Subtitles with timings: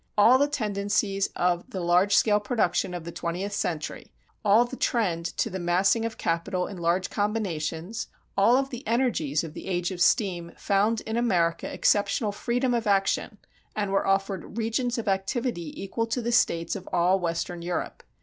[0.17, 4.11] All the tendencies of the large scale production of the twentieth century,
[4.43, 9.43] all the trend to the massing of capital in large combinations, all of the energies
[9.43, 13.37] of the age of steam, found in America exceptional freedom of action
[13.75, 18.01] and were offered regions of activity equal to the states of all Western Europe.